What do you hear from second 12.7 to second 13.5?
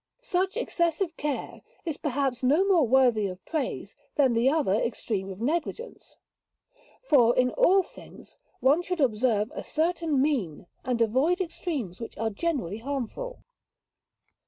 harmful.